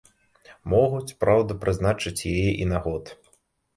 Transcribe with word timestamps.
Могуць, 0.73 1.15
праўда, 1.23 1.59
прызначыць 1.65 2.25
яе 2.33 2.49
і 2.65 2.71
на 2.75 2.85
год. 2.87 3.03